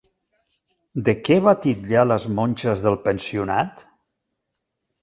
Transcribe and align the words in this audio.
De 1.09 1.15
què 1.27 1.37
va 1.49 1.53
titllar 1.67 2.07
les 2.13 2.27
monges 2.41 2.83
del 2.87 2.99
pensionat? 3.07 3.87